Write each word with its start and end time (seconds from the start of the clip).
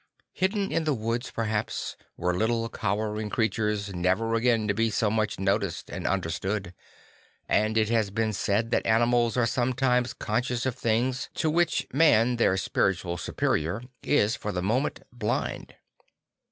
Hidden 0.33 0.71
in 0.71 0.85
the 0.85 0.95
woods 0.95 1.29
perhaps 1.29 1.95
were 2.17 2.33
little 2.35 2.67
cowering 2.69 3.29
creatures 3.29 3.93
never 3.93 4.33
again 4.33 4.67
to 4.67 4.73
be 4.73 4.89
so 4.89 5.11
much 5.11 5.39
noticed 5.39 5.91
and 5.91 6.07
understood; 6.07 6.73
and 7.47 7.77
it 7.77 7.89
has 7.89 8.09
been 8.09 8.33
said 8.33 8.71
that 8.71 8.83
animals 8.87 9.37
are 9.37 9.45
sometimes 9.45 10.13
conscious 10.13 10.65
of 10.65 10.73
things 10.75 11.29
to 11.35 11.51
which 11.51 11.85
man 11.93 12.37
their 12.37 12.57
spiritual 12.57 13.15
superior 13.15 13.83
is 14.01 14.35
for 14.35 14.51
the 14.51 14.63
moment 14.63 15.01
blind. 15.13 15.75